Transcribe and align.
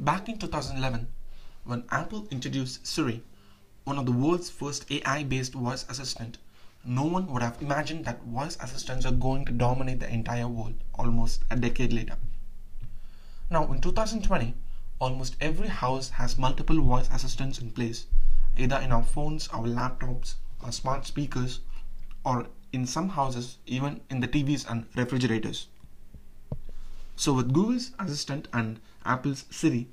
Back 0.00 0.28
in 0.28 0.38
2011, 0.38 1.08
when 1.64 1.82
Apple 1.90 2.28
introduced 2.30 2.86
Siri, 2.86 3.24
one 3.82 3.98
of 3.98 4.06
the 4.06 4.12
world's 4.12 4.48
first 4.48 4.88
AI 4.92 5.24
based 5.24 5.54
voice 5.54 5.84
assistant, 5.88 6.38
no 6.84 7.02
one 7.02 7.26
would 7.26 7.42
have 7.42 7.60
imagined 7.60 8.04
that 8.04 8.22
voice 8.22 8.56
assistants 8.60 9.04
are 9.04 9.10
going 9.10 9.44
to 9.46 9.52
dominate 9.52 9.98
the 9.98 10.08
entire 10.08 10.46
world 10.46 10.76
almost 10.94 11.42
a 11.50 11.56
decade 11.56 11.92
later. 11.92 12.14
Now, 13.50 13.72
in 13.72 13.80
2020, 13.80 14.54
almost 15.00 15.34
every 15.40 15.66
house 15.66 16.10
has 16.10 16.38
multiple 16.38 16.80
voice 16.80 17.08
assistants 17.12 17.58
in 17.58 17.72
place, 17.72 18.06
either 18.56 18.76
in 18.76 18.92
our 18.92 19.02
phones, 19.02 19.48
our 19.48 19.66
laptops, 19.66 20.36
our 20.60 20.70
smart 20.70 21.06
speakers, 21.06 21.58
or 22.24 22.46
in 22.72 22.86
some 22.86 23.08
houses, 23.08 23.58
even 23.66 24.00
in 24.10 24.20
the 24.20 24.28
TVs 24.28 24.70
and 24.70 24.86
refrigerators. 24.94 25.66
So, 27.20 27.32
with 27.32 27.52
Google's 27.52 27.90
Assistant 27.98 28.46
and 28.52 28.78
Apple's 29.04 29.44
Siri, 29.50 29.90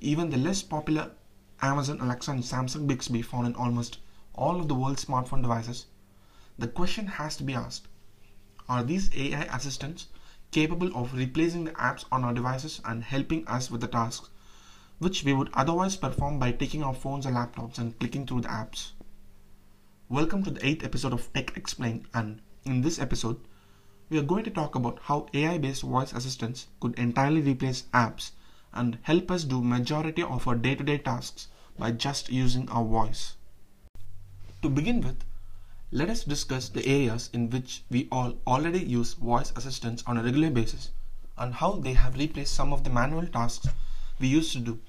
even 0.00 0.30
the 0.30 0.38
less 0.38 0.62
popular 0.62 1.12
Amazon 1.60 2.00
Alexa 2.00 2.30
and 2.30 2.42
Samsung 2.42 2.86
Bixby 2.86 3.20
found 3.20 3.46
in 3.46 3.54
almost 3.54 3.98
all 4.34 4.58
of 4.58 4.66
the 4.66 4.74
world's 4.74 5.04
smartphone 5.04 5.42
devices, 5.42 5.84
the 6.58 6.66
question 6.66 7.06
has 7.06 7.36
to 7.36 7.44
be 7.44 7.52
asked 7.52 7.88
Are 8.66 8.82
these 8.82 9.14
AI 9.14 9.42
assistants 9.54 10.06
capable 10.52 10.90
of 10.96 11.12
replacing 11.12 11.64
the 11.64 11.72
apps 11.72 12.06
on 12.10 12.24
our 12.24 12.32
devices 12.32 12.80
and 12.86 13.04
helping 13.04 13.46
us 13.46 13.70
with 13.70 13.82
the 13.82 13.86
tasks 13.86 14.30
which 15.00 15.22
we 15.22 15.34
would 15.34 15.50
otherwise 15.52 15.96
perform 15.96 16.38
by 16.38 16.50
taking 16.50 16.82
our 16.82 16.94
phones 16.94 17.26
or 17.26 17.30
laptops 17.32 17.76
and 17.76 17.98
clicking 17.98 18.26
through 18.26 18.40
the 18.40 18.48
apps? 18.48 18.92
Welcome 20.08 20.42
to 20.44 20.50
the 20.50 20.60
8th 20.60 20.82
episode 20.82 21.12
of 21.12 21.30
Tech 21.34 21.54
Explained, 21.58 22.06
and 22.14 22.40
in 22.64 22.80
this 22.80 22.98
episode, 22.98 23.38
we 24.10 24.18
are 24.18 24.22
going 24.22 24.44
to 24.44 24.50
talk 24.50 24.74
about 24.74 24.98
how 25.02 25.26
AI-based 25.32 25.82
voice 25.82 26.12
assistants 26.12 26.66
could 26.80 26.98
entirely 26.98 27.40
replace 27.40 27.82
apps 27.94 28.32
and 28.72 28.98
help 29.02 29.30
us 29.30 29.44
do 29.44 29.62
majority 29.62 30.22
of 30.22 30.46
our 30.46 30.54
day-to-day 30.54 30.98
tasks 30.98 31.48
by 31.78 31.90
just 31.90 32.30
using 32.30 32.68
our 32.68 32.84
voice. 32.84 33.36
To 34.62 34.68
begin 34.68 35.00
with, 35.00 35.24
let 35.90 36.10
us 36.10 36.24
discuss 36.24 36.68
the 36.68 36.86
areas 36.86 37.30
in 37.32 37.50
which 37.50 37.82
we 37.90 38.08
all 38.10 38.34
already 38.46 38.80
use 38.80 39.14
voice 39.14 39.52
assistants 39.56 40.02
on 40.06 40.18
a 40.18 40.22
regular 40.22 40.50
basis 40.50 40.90
and 41.38 41.54
how 41.54 41.72
they 41.72 41.92
have 41.92 42.16
replaced 42.18 42.54
some 42.54 42.72
of 42.72 42.84
the 42.84 42.90
manual 42.90 43.26
tasks 43.26 43.68
we 44.18 44.28
used 44.28 44.52
to 44.52 44.60
do. 44.60 44.80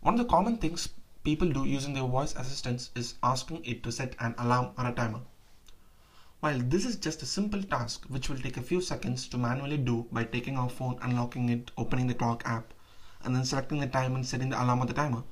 One 0.00 0.14
of 0.14 0.18
the 0.18 0.30
common 0.30 0.58
things 0.58 0.88
people 1.24 1.50
do 1.50 1.64
using 1.64 1.94
their 1.94 2.06
voice 2.06 2.34
assistants 2.36 2.90
is 2.94 3.14
asking 3.22 3.64
it 3.64 3.82
to 3.82 3.92
set 3.92 4.14
an 4.20 4.34
alarm 4.36 4.72
or 4.76 4.86
a 4.88 4.92
timer. 4.92 5.20
While 6.44 6.58
this 6.58 6.84
is 6.84 6.96
just 6.96 7.22
a 7.22 7.26
simple 7.26 7.62
task 7.62 8.04
which 8.08 8.28
will 8.28 8.36
take 8.36 8.58
a 8.58 8.60
few 8.60 8.82
seconds 8.82 9.28
to 9.28 9.38
manually 9.38 9.78
do 9.78 10.06
by 10.12 10.24
taking 10.24 10.58
our 10.58 10.68
phone, 10.68 10.98
unlocking 11.00 11.48
it, 11.48 11.70
opening 11.78 12.06
the 12.06 12.12
clock 12.12 12.42
app, 12.44 12.74
and 13.22 13.34
then 13.34 13.46
selecting 13.46 13.80
the 13.80 13.86
time 13.86 14.14
and 14.14 14.26
setting 14.26 14.50
the 14.50 14.62
alarm 14.62 14.82
or 14.82 14.84
the 14.84 14.92
timer, 14.92 15.22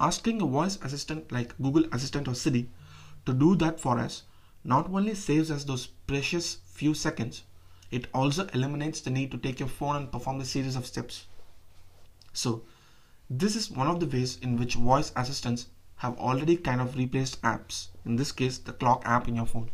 asking 0.00 0.42
a 0.42 0.46
voice 0.46 0.76
assistant 0.82 1.30
like 1.30 1.56
Google 1.62 1.84
Assistant 1.92 2.26
or 2.26 2.34
Siri 2.34 2.68
to 3.26 3.32
do 3.32 3.54
that 3.54 3.78
for 3.78 3.96
us 3.96 4.24
not 4.64 4.90
only 4.90 5.14
saves 5.14 5.52
us 5.52 5.62
those 5.62 5.86
precious 5.86 6.56
few 6.66 6.94
seconds, 6.94 7.44
it 7.92 8.08
also 8.12 8.48
eliminates 8.48 9.02
the 9.02 9.10
need 9.10 9.30
to 9.30 9.38
take 9.38 9.60
your 9.60 9.68
phone 9.68 9.94
and 9.94 10.10
perform 10.10 10.40
the 10.40 10.44
series 10.44 10.74
of 10.74 10.84
steps. 10.84 11.28
So, 12.32 12.64
this 13.30 13.54
is 13.54 13.70
one 13.70 13.86
of 13.86 14.00
the 14.00 14.08
ways 14.08 14.38
in 14.38 14.56
which 14.56 14.74
voice 14.74 15.12
assistants 15.14 15.68
have 15.98 16.18
already 16.18 16.56
kind 16.56 16.80
of 16.80 16.96
replaced 16.96 17.40
apps, 17.42 17.90
in 18.04 18.16
this 18.16 18.32
case, 18.32 18.58
the 18.58 18.72
clock 18.72 19.04
app 19.06 19.28
in 19.28 19.36
your 19.36 19.46
phone. 19.46 19.70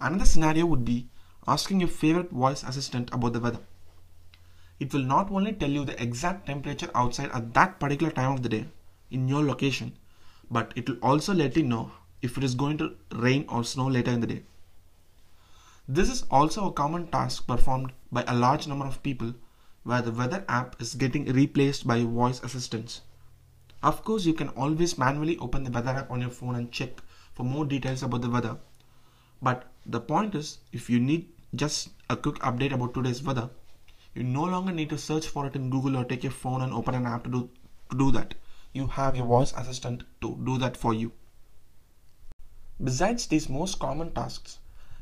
Another 0.00 0.24
scenario 0.24 0.66
would 0.66 0.84
be 0.84 1.08
asking 1.46 1.80
your 1.80 1.88
favorite 1.88 2.30
voice 2.30 2.62
assistant 2.62 3.10
about 3.12 3.34
the 3.34 3.40
weather. 3.40 3.60
It 4.78 4.94
will 4.94 5.02
not 5.02 5.30
only 5.30 5.52
tell 5.52 5.68
you 5.68 5.84
the 5.84 6.02
exact 6.02 6.46
temperature 6.46 6.90
outside 6.94 7.30
at 7.32 7.52
that 7.54 7.78
particular 7.78 8.10
time 8.10 8.32
of 8.32 8.42
the 8.42 8.48
day 8.48 8.66
in 9.10 9.28
your 9.28 9.44
location, 9.44 9.96
but 10.50 10.72
it 10.74 10.88
will 10.88 10.98
also 11.02 11.34
let 11.34 11.56
you 11.56 11.62
know 11.62 11.92
if 12.22 12.38
it 12.38 12.44
is 12.44 12.54
going 12.54 12.78
to 12.78 12.96
rain 13.12 13.44
or 13.48 13.62
snow 13.62 13.88
later 13.88 14.10
in 14.10 14.20
the 14.20 14.26
day. 14.26 14.42
This 15.86 16.08
is 16.08 16.24
also 16.30 16.68
a 16.68 16.72
common 16.72 17.08
task 17.08 17.46
performed 17.46 17.92
by 18.10 18.24
a 18.26 18.34
large 18.34 18.66
number 18.66 18.86
of 18.86 19.02
people 19.02 19.34
where 19.82 20.00
the 20.00 20.12
weather 20.12 20.44
app 20.48 20.80
is 20.80 20.94
getting 20.94 21.24
replaced 21.26 21.86
by 21.86 22.04
voice 22.04 22.42
assistants. 22.42 23.02
Of 23.82 24.04
course, 24.04 24.24
you 24.24 24.34
can 24.34 24.48
always 24.50 24.98
manually 24.98 25.36
open 25.38 25.64
the 25.64 25.70
weather 25.70 25.90
app 25.90 26.10
on 26.10 26.20
your 26.20 26.30
phone 26.30 26.54
and 26.54 26.70
check 26.70 27.00
for 27.34 27.44
more 27.44 27.64
details 27.64 28.02
about 28.02 28.22
the 28.22 28.30
weather. 28.30 28.58
But 29.42 29.69
the 29.86 30.00
point 30.00 30.34
is, 30.34 30.58
if 30.72 30.90
you 30.90 31.00
need 31.00 31.28
just 31.54 31.90
a 32.08 32.16
quick 32.16 32.36
update 32.36 32.72
about 32.72 32.94
today's 32.94 33.22
weather, 33.22 33.50
you 34.14 34.22
no 34.22 34.44
longer 34.44 34.72
need 34.72 34.90
to 34.90 34.98
search 34.98 35.26
for 35.26 35.46
it 35.46 35.56
in 35.56 35.70
Google 35.70 35.96
or 35.96 36.04
take 36.04 36.22
your 36.22 36.32
phone 36.32 36.62
and 36.62 36.72
open 36.72 36.94
an 36.94 37.06
app 37.06 37.24
to 37.24 37.30
do, 37.30 37.50
to 37.90 37.96
do 37.96 38.10
that. 38.12 38.34
You 38.72 38.86
have 38.88 39.16
your 39.16 39.26
voice 39.26 39.52
assistant 39.56 40.04
to 40.20 40.36
do 40.44 40.58
that 40.58 40.76
for 40.76 40.92
you. 40.94 41.12
Besides 42.82 43.26
these 43.26 43.48
most 43.48 43.78
common 43.78 44.12
tasks, 44.12 44.58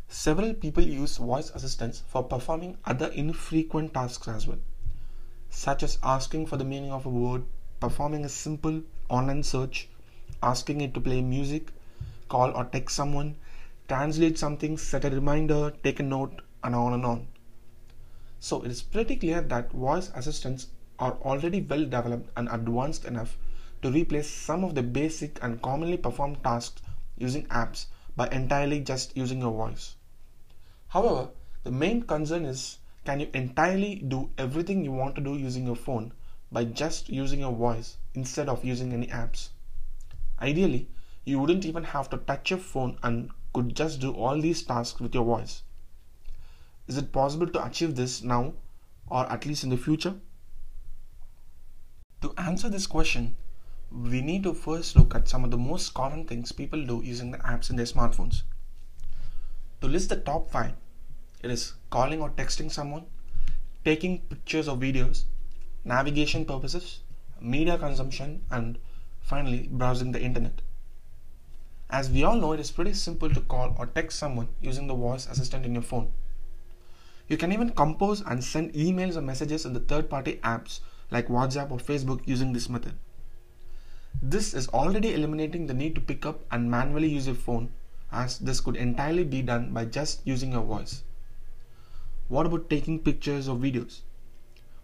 several 0.08 0.54
people 0.54 0.82
use 0.82 1.16
voice 1.16 1.50
assistants 1.50 2.02
for 2.06 2.22
performing 2.22 2.78
other 2.84 3.06
infrequent 3.08 3.94
tasks 3.94 4.26
as 4.28 4.46
well, 4.46 4.58
such 5.50 5.82
as 5.82 5.98
asking 6.02 6.46
for 6.46 6.56
the 6.56 6.64
meaning 6.64 6.92
of 6.92 7.06
a 7.06 7.10
word, 7.10 7.44
performing 7.80 8.24
a 8.24 8.28
simple 8.28 8.82
online 9.08 9.42
search, 9.42 9.88
asking 10.42 10.80
it 10.80 10.94
to 10.94 11.00
play 11.00 11.20
music, 11.20 11.68
call 12.28 12.50
or 12.50 12.64
text 12.64 12.96
someone, 12.96 13.36
translate 13.88 14.38
something, 14.38 14.76
set 14.76 15.04
a 15.04 15.10
reminder, 15.10 15.72
take 15.82 15.98
a 15.98 16.02
note, 16.02 16.42
and 16.62 16.74
on 16.74 16.92
and 16.92 17.06
on. 17.06 17.26
So 18.38 18.62
it 18.62 18.70
is 18.70 18.82
pretty 18.82 19.16
clear 19.16 19.40
that 19.40 19.72
voice 19.72 20.12
assistants 20.14 20.68
are 20.98 21.14
already 21.22 21.62
well 21.62 21.84
developed 21.84 22.30
and 22.36 22.48
advanced 22.52 23.06
enough 23.06 23.38
to 23.82 23.90
replace 23.90 24.28
some 24.30 24.62
of 24.62 24.74
the 24.74 24.82
basic 24.82 25.42
and 25.42 25.62
commonly 25.62 25.96
performed 25.96 26.42
tasks 26.44 26.82
using 27.16 27.46
apps 27.46 27.86
by 28.14 28.28
entirely 28.28 28.80
just 28.80 29.16
using 29.16 29.40
your 29.40 29.52
voice. 29.52 29.96
However, 30.88 31.30
the 31.64 31.70
main 31.70 32.02
concern 32.02 32.44
is 32.44 32.78
can 33.04 33.20
you 33.20 33.30
entirely 33.32 33.96
do 33.96 34.30
everything 34.36 34.84
you 34.84 34.92
want 34.92 35.14
to 35.14 35.20
do 35.22 35.34
using 35.34 35.64
your 35.64 35.76
phone 35.76 36.12
by 36.52 36.64
just 36.64 37.08
using 37.08 37.40
your 37.40 37.52
voice 37.52 37.96
instead 38.14 38.48
of 38.48 38.64
using 38.64 38.92
any 38.92 39.06
apps? 39.06 39.48
Ideally, 40.40 40.90
you 41.24 41.38
wouldn't 41.38 41.64
even 41.64 41.84
have 41.84 42.10
to 42.10 42.18
touch 42.18 42.50
your 42.50 42.58
phone 42.58 42.98
and 43.02 43.30
could 43.58 43.74
just 43.74 43.98
do 43.98 44.12
all 44.12 44.40
these 44.40 44.62
tasks 44.62 45.00
with 45.00 45.12
your 45.12 45.24
voice. 45.24 45.62
Is 46.86 46.96
it 46.96 47.10
possible 47.10 47.48
to 47.48 47.66
achieve 47.66 47.96
this 47.96 48.22
now 48.22 48.52
or 49.08 49.26
at 49.32 49.46
least 49.46 49.64
in 49.64 49.70
the 49.70 49.76
future? 49.76 50.14
To 52.22 52.32
answer 52.38 52.68
this 52.68 52.86
question, 52.86 53.34
we 53.90 54.20
need 54.20 54.44
to 54.44 54.54
first 54.54 54.94
look 54.94 55.12
at 55.16 55.28
some 55.28 55.42
of 55.42 55.50
the 55.50 55.58
most 55.58 55.92
common 55.92 56.24
things 56.24 56.52
people 56.52 56.84
do 56.84 57.02
using 57.02 57.32
the 57.32 57.38
apps 57.38 57.68
in 57.68 57.74
their 57.74 57.86
smartphones. 57.86 58.42
To 59.80 59.88
list 59.88 60.10
the 60.10 60.16
top 60.16 60.50
5, 60.52 60.72
it 61.42 61.50
is 61.50 61.72
calling 61.90 62.22
or 62.22 62.30
texting 62.30 62.70
someone, 62.70 63.06
taking 63.84 64.20
pictures 64.20 64.68
or 64.68 64.76
videos, 64.76 65.24
navigation 65.84 66.44
purposes, 66.44 67.00
media 67.40 67.76
consumption, 67.76 68.42
and 68.52 68.78
finally 69.20 69.68
browsing 69.68 70.12
the 70.12 70.22
internet. 70.22 70.62
As 71.90 72.10
we 72.10 72.22
all 72.22 72.36
know, 72.36 72.52
it 72.52 72.60
is 72.60 72.70
pretty 72.70 72.92
simple 72.92 73.30
to 73.30 73.40
call 73.40 73.74
or 73.78 73.86
text 73.86 74.18
someone 74.18 74.48
using 74.60 74.86
the 74.86 74.94
voice 74.94 75.26
assistant 75.26 75.64
in 75.64 75.72
your 75.72 75.82
phone. 75.82 76.12
You 77.28 77.36
can 77.36 77.50
even 77.52 77.70
compose 77.70 78.20
and 78.20 78.44
send 78.44 78.74
emails 78.74 79.16
or 79.16 79.22
messages 79.22 79.64
in 79.64 79.72
the 79.72 79.80
third 79.80 80.10
party 80.10 80.40
apps 80.44 80.80
like 81.10 81.28
WhatsApp 81.28 81.70
or 81.70 81.78
Facebook 81.78 82.20
using 82.26 82.52
this 82.52 82.68
method. 82.68 82.94
This 84.20 84.52
is 84.52 84.68
already 84.68 85.14
eliminating 85.14 85.66
the 85.66 85.74
need 85.74 85.94
to 85.94 86.00
pick 86.00 86.26
up 86.26 86.40
and 86.50 86.70
manually 86.70 87.08
use 87.08 87.26
your 87.26 87.36
phone 87.36 87.70
as 88.12 88.38
this 88.38 88.60
could 88.60 88.76
entirely 88.76 89.24
be 89.24 89.42
done 89.42 89.72
by 89.72 89.84
just 89.84 90.26
using 90.26 90.52
your 90.52 90.62
voice. 90.62 91.04
What 92.28 92.46
about 92.46 92.68
taking 92.68 92.98
pictures 92.98 93.48
or 93.48 93.56
videos? 93.56 94.00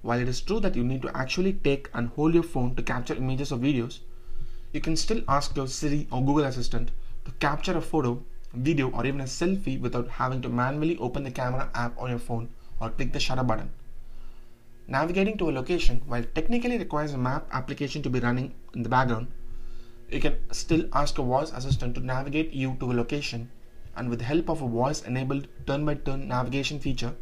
While 0.00 0.20
it 0.20 0.28
is 0.28 0.40
true 0.40 0.60
that 0.60 0.76
you 0.76 0.84
need 0.84 1.02
to 1.02 1.16
actually 1.16 1.52
take 1.52 1.90
and 1.92 2.08
hold 2.08 2.34
your 2.34 2.42
phone 2.42 2.74
to 2.76 2.82
capture 2.82 3.14
images 3.14 3.52
or 3.52 3.58
videos, 3.58 4.00
you 4.74 4.80
can 4.80 4.96
still 4.96 5.22
ask 5.28 5.56
your 5.56 5.68
Siri 5.68 6.08
or 6.10 6.20
Google 6.20 6.46
Assistant 6.46 6.90
to 7.24 7.30
capture 7.38 7.76
a 7.78 7.80
photo, 7.80 8.20
video, 8.52 8.90
or 8.90 9.06
even 9.06 9.20
a 9.20 9.24
selfie 9.24 9.80
without 9.80 10.08
having 10.08 10.42
to 10.42 10.48
manually 10.48 10.98
open 10.98 11.22
the 11.22 11.30
camera 11.30 11.70
app 11.76 11.96
on 11.96 12.10
your 12.10 12.18
phone 12.18 12.48
or 12.80 12.90
click 12.90 13.12
the 13.12 13.20
shutter 13.20 13.44
button. 13.44 13.70
Navigating 14.88 15.38
to 15.38 15.48
a 15.48 15.52
location, 15.52 16.02
while 16.08 16.24
technically 16.34 16.76
requires 16.76 17.14
a 17.14 17.18
map 17.18 17.46
application 17.52 18.02
to 18.02 18.10
be 18.10 18.18
running 18.18 18.52
in 18.74 18.82
the 18.82 18.88
background, 18.88 19.28
you 20.10 20.18
can 20.20 20.36
still 20.50 20.88
ask 20.92 21.18
a 21.18 21.22
voice 21.22 21.52
assistant 21.52 21.94
to 21.94 22.00
navigate 22.00 22.52
you 22.52 22.76
to 22.80 22.90
a 22.90 22.94
location 22.94 23.48
and 23.96 24.10
with 24.10 24.18
the 24.18 24.24
help 24.24 24.50
of 24.50 24.60
a 24.60 24.66
voice 24.66 25.02
enabled 25.02 25.46
turn 25.68 25.84
by 25.84 25.94
turn 25.94 26.26
navigation 26.26 26.80
feature, 26.80 27.14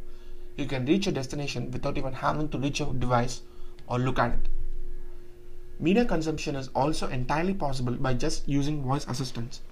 you 0.57 0.65
can 0.65 0.87
reach 0.87 1.05
your 1.05 1.13
destination 1.13 1.71
without 1.71 1.99
even 1.99 2.15
having 2.15 2.49
to 2.49 2.59
reach 2.59 2.81
your 2.81 2.95
device 2.95 3.43
or 3.87 3.99
look 3.99 4.19
at 4.19 4.33
it. 4.33 4.49
Media 5.81 6.05
consumption 6.05 6.55
is 6.55 6.69
also 6.69 7.09
entirely 7.09 7.55
possible 7.55 7.95
by 7.95 8.15
just 8.15 8.49
using 8.49 8.83
voice 8.83 9.07
assistants. 9.09 9.63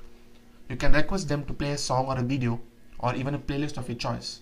You 0.69 0.77
can 0.77 0.93
request 0.93 1.29
them 1.29 1.45
to 1.45 1.53
play 1.53 1.73
a 1.73 1.79
song 1.79 2.07
or 2.07 2.19
a 2.19 2.23
video 2.23 2.61
or 2.99 3.15
even 3.15 3.35
a 3.35 3.39
playlist 3.39 3.77
of 3.77 3.89
your 3.89 3.99
choice. 3.99 4.41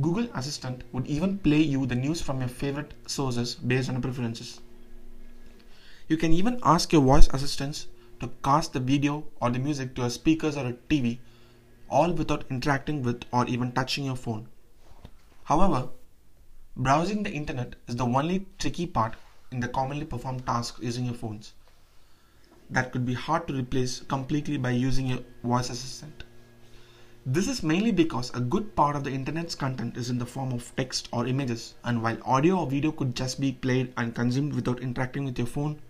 Google 0.00 0.28
Assistant 0.34 0.82
would 0.92 1.06
even 1.06 1.38
play 1.38 1.60
you 1.60 1.86
the 1.86 1.94
news 1.94 2.20
from 2.20 2.40
your 2.40 2.48
favorite 2.48 2.94
sources 3.06 3.54
based 3.54 3.88
on 3.88 3.94
your 3.94 4.02
preferences. 4.02 4.60
You 6.08 6.16
can 6.16 6.32
even 6.32 6.58
ask 6.64 6.92
your 6.92 7.02
voice 7.02 7.28
assistants 7.28 7.86
to 8.20 8.30
cast 8.42 8.72
the 8.72 8.80
video 8.80 9.24
or 9.40 9.50
the 9.50 9.58
music 9.58 9.94
to 9.94 10.04
a 10.04 10.10
speakers 10.10 10.56
or 10.56 10.66
a 10.66 10.72
TV, 10.72 11.18
all 11.88 12.12
without 12.12 12.44
interacting 12.50 13.02
with 13.02 13.24
or 13.32 13.46
even 13.46 13.72
touching 13.72 14.04
your 14.04 14.16
phone. 14.16 14.48
However, 15.44 15.88
browsing 16.76 17.22
the 17.22 17.30
internet 17.30 17.76
is 17.86 17.96
the 17.96 18.04
only 18.04 18.46
tricky 18.58 18.86
part 18.86 19.14
in 19.54 19.60
the 19.60 19.74
commonly 19.80 20.04
performed 20.04 20.44
tasks 20.46 20.80
using 20.82 21.06
your 21.06 21.14
phones 21.14 21.54
that 22.70 22.92
could 22.92 23.04
be 23.06 23.14
hard 23.14 23.46
to 23.46 23.54
replace 23.54 24.00
completely 24.00 24.56
by 24.56 24.70
using 24.70 25.06
your 25.06 25.20
voice 25.42 25.70
assistant. 25.70 26.24
This 27.26 27.48
is 27.48 27.62
mainly 27.62 27.92
because 27.92 28.30
a 28.34 28.40
good 28.40 28.74
part 28.76 28.96
of 28.96 29.04
the 29.04 29.10
internet's 29.10 29.54
content 29.54 29.96
is 29.96 30.10
in 30.10 30.18
the 30.18 30.26
form 30.26 30.52
of 30.52 30.74
text 30.76 31.08
or 31.12 31.26
images, 31.26 31.74
and 31.84 32.02
while 32.02 32.18
audio 32.24 32.58
or 32.58 32.66
video 32.66 32.92
could 32.92 33.14
just 33.14 33.40
be 33.40 33.52
played 33.52 33.92
and 33.96 34.14
consumed 34.14 34.54
without 34.54 34.80
interacting 34.80 35.24
with 35.24 35.38
your 35.38 35.46
phone, 35.46 35.80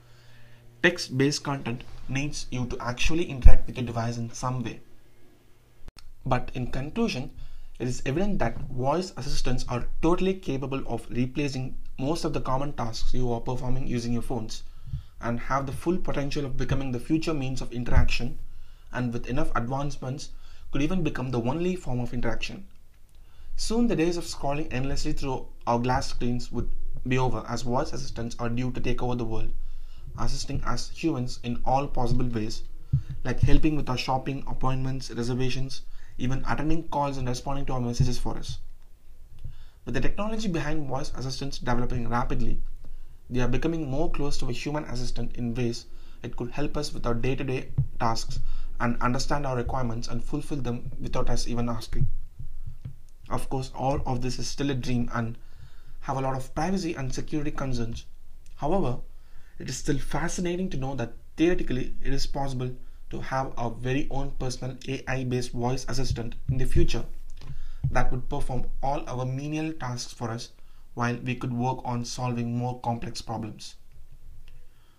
text 0.83 1.17
based 1.19 1.43
content 1.43 1.83
needs 2.09 2.47
you 2.51 2.67
to 2.67 2.77
actually 2.81 3.25
interact 3.25 3.67
with 3.67 3.77
your 3.77 3.87
device 3.87 4.17
in 4.17 4.33
some 4.33 4.63
way. 4.63 4.81
But 6.27 6.51
in 6.55 6.71
conclusion, 6.71 7.31
it 7.81 7.89
is 7.89 8.03
evident 8.07 8.39
that 8.39 8.61
voice 8.69 9.13
assistants 9.17 9.65
are 9.69 9.89
totally 10.03 10.35
capable 10.35 10.83
of 10.87 11.07
replacing 11.11 11.77
most 11.99 12.25
of 12.25 12.33
the 12.33 12.41
common 12.41 12.73
tasks 12.73 13.15
you 13.15 13.33
are 13.33 13.41
performing 13.41 13.87
using 13.87 14.13
your 14.13 14.23
phones 14.23 14.65
and 15.21 15.39
have 15.39 15.67
the 15.67 15.73
full 15.73 15.97
potential 15.97 16.45
of 16.45 16.57
becoming 16.57 16.93
the 16.93 16.99
future 16.99 17.35
means 17.35 17.61
of 17.61 17.73
interaction 17.73 18.39
and 18.93 19.13
with 19.13 19.27
enough 19.27 19.51
advancements 19.55 20.31
could 20.71 20.83
even 20.83 21.03
become 21.03 21.31
the 21.31 21.41
only 21.41 21.77
form 21.77 22.01
of 22.01 22.13
interaction. 22.13 22.67
Soon 23.57 23.87
the 23.87 23.95
days 23.95 24.17
of 24.17 24.25
scrolling 24.25 24.73
endlessly 24.73 25.13
through 25.13 25.47
our 25.67 25.79
glass 25.79 26.09
screens 26.09 26.51
would 26.51 26.69
be 27.07 27.17
over 27.17 27.45
as 27.49 27.63
voice 27.63 27.93
assistants 27.93 28.35
are 28.41 28.49
due 28.49 28.73
to 28.73 28.81
take 28.81 29.03
over 29.03 29.15
the 29.15 29.25
world, 29.25 29.53
assisting 30.19 30.63
us 30.65 30.91
humans 30.91 31.39
in 31.45 31.63
all 31.65 31.87
possible 31.87 32.27
ways, 32.27 32.65
like 33.23 33.41
helping 33.41 33.77
with 33.77 33.89
our 33.89 33.97
shopping, 33.97 34.43
appointments, 34.49 35.11
reservations, 35.11 35.83
even 36.19 36.45
attending 36.49 36.89
calls 36.89 37.17
and 37.17 37.29
responding 37.29 37.65
to 37.67 37.73
our 37.73 37.81
messages 37.81 38.19
for 38.19 38.37
us. 38.37 38.59
With 39.85 39.93
the 39.93 40.01
technology 40.01 40.49
behind 40.49 40.89
voice 40.89 41.13
assistants 41.15 41.59
developing 41.59 42.09
rapidly, 42.09 42.63
they 43.29 43.41
are 43.41 43.49
becoming 43.49 43.91
more 43.91 44.11
close 44.11 44.39
to 44.39 44.49
a 44.49 44.53
human 44.53 44.85
assistant 44.85 45.37
in 45.37 45.55
ways 45.55 45.85
it 46.23 46.37
could 46.37 46.53
help 46.53 46.79
us 46.79 46.95
with 46.95 47.07
our 47.07 47.13
day 47.13 47.35
to 47.35 47.45
day 47.45 47.69
tasks 48.01 48.41
and 48.81 48.97
understand 49.03 49.45
our 49.45 49.57
requirements 49.57 50.09
and 50.09 50.25
fulfill 50.25 50.63
them 50.63 50.91
without 50.99 51.29
us 51.29 51.47
even 51.47 51.69
asking. 51.69 52.07
Of 53.29 53.51
course, 53.51 53.73
all 53.75 54.01
of 54.07 54.23
this 54.23 54.39
is 54.39 54.49
still 54.49 54.71
a 54.71 54.75
dream 54.75 55.11
and 55.13 55.37
have 56.01 56.17
a 56.17 56.23
lot 56.23 56.35
of 56.35 56.55
privacy 56.55 56.95
and 56.95 57.15
security 57.15 57.51
concerns. 57.51 58.07
However, 58.57 59.01
it 59.59 59.69
is 59.69 59.77
still 59.77 59.99
fascinating 59.99 60.71
to 60.71 60.79
know 60.79 60.95
that 60.95 61.13
theoretically 61.37 61.95
it 62.01 62.15
is 62.15 62.27
possible 62.27 62.75
to 63.11 63.21
have 63.21 63.53
our 63.59 63.71
very 63.71 64.09
own 64.11 64.31
personal 64.39 64.79
AI 64.89 65.25
based 65.25 65.53
voice 65.53 65.85
assistant 65.91 66.37
in 66.49 66.57
the 66.57 66.65
future 66.65 67.05
that 67.95 68.11
would 68.11 68.29
perform 68.29 68.67
all 68.83 69.03
our 69.09 69.25
menial 69.25 69.73
tasks 69.73 70.13
for 70.13 70.31
us 70.31 70.51
while 70.95 71.17
we 71.17 71.35
could 71.35 71.53
work 71.53 71.79
on 71.85 72.05
solving 72.05 72.57
more 72.57 72.81
complex 72.81 73.23
problems. 73.23 73.77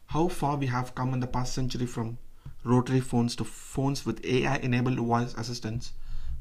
How 0.08 0.28
far 0.30 0.56
we 0.56 0.68
have 0.68 0.96
come 0.96 1.14
in 1.14 1.20
the 1.20 1.28
past 1.28 1.54
century 1.54 1.86
from 1.86 2.18
rotary 2.64 3.02
phones 3.02 3.36
to 3.36 3.44
phones 3.44 4.06
with 4.06 4.26
AI 4.26 4.58
enabled 4.58 5.00
voice 5.00 5.34
assistants 5.36 5.94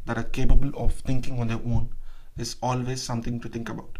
that 0.06 0.16
are 0.16 0.24
capable 0.24 0.70
of 0.76 0.92
thinking 0.92 1.40
on 1.40 1.48
their 1.48 1.58
own 1.58 1.90
is 2.36 2.56
always 2.62 3.02
something 3.02 3.40
to 3.40 3.48
think 3.48 3.68
about. 3.68 3.98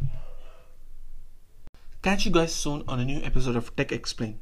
Catch 2.03 2.27
you 2.27 2.33
guys 2.33 2.55
soon 2.55 2.85
on 2.87 3.01
a 3.01 3.05
new 3.05 3.21
episode 3.23 3.57
of 3.57 3.75
Tech 3.75 3.91
Explain. 3.91 4.41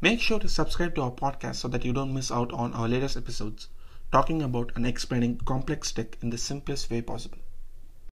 Make 0.00 0.20
sure 0.20 0.38
to 0.38 0.48
subscribe 0.48 0.94
to 0.94 1.02
our 1.02 1.10
podcast 1.10 1.56
so 1.56 1.68
that 1.68 1.84
you 1.84 1.92
don't 1.92 2.14
miss 2.14 2.30
out 2.30 2.52
on 2.52 2.72
our 2.74 2.88
latest 2.88 3.16
episodes 3.16 3.68
talking 4.12 4.42
about 4.42 4.72
and 4.74 4.86
explaining 4.86 5.38
complex 5.38 5.92
tech 5.92 6.16
in 6.22 6.30
the 6.30 6.38
simplest 6.38 6.90
way 6.90 7.00
possible. 7.02 7.38